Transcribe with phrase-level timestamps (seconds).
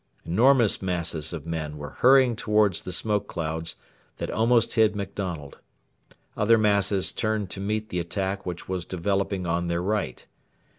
[0.25, 3.75] Enormous masses of men were hurrying towards the smoke clouds
[4.17, 5.59] that almost hid MacDonald.
[6.35, 10.25] Other masses turned to meet the attack which was developing on their right.